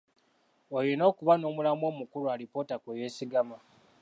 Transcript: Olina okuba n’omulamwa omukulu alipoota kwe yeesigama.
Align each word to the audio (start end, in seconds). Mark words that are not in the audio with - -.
Olina 0.77 1.03
okuba 1.11 1.33
n’omulamwa 1.37 1.85
omukulu 1.91 2.25
alipoota 2.33 2.75
kwe 2.83 2.97
yeesigama. 2.99 3.57